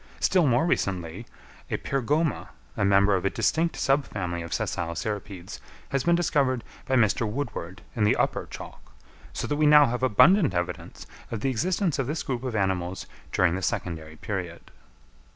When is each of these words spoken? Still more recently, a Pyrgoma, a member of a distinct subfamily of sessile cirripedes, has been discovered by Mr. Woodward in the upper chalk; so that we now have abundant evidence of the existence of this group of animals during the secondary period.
Still 0.19 0.47
more 0.47 0.65
recently, 0.65 1.27
a 1.69 1.77
Pyrgoma, 1.77 2.47
a 2.75 2.83
member 2.83 3.15
of 3.15 3.23
a 3.23 3.29
distinct 3.29 3.75
subfamily 3.75 4.43
of 4.43 4.51
sessile 4.51 4.95
cirripedes, 4.95 5.59
has 5.89 6.05
been 6.05 6.15
discovered 6.15 6.63
by 6.87 6.95
Mr. 6.95 7.29
Woodward 7.29 7.83
in 7.95 8.03
the 8.03 8.15
upper 8.15 8.47
chalk; 8.49 8.93
so 9.31 9.45
that 9.45 9.57
we 9.57 9.67
now 9.67 9.85
have 9.85 10.01
abundant 10.01 10.55
evidence 10.55 11.05
of 11.29 11.41
the 11.41 11.51
existence 11.51 11.99
of 11.99 12.07
this 12.07 12.23
group 12.23 12.43
of 12.43 12.55
animals 12.55 13.05
during 13.31 13.53
the 13.53 13.61
secondary 13.61 14.15
period. 14.15 14.71